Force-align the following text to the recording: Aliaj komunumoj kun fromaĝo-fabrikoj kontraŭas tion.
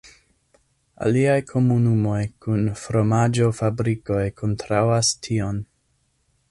Aliaj 1.07 1.35
komunumoj 1.51 2.21
kun 2.47 2.65
fromaĝo-fabrikoj 2.85 4.25
kontraŭas 4.43 5.15
tion. 5.27 5.63